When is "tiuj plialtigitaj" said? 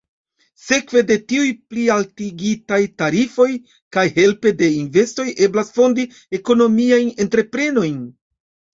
1.31-2.81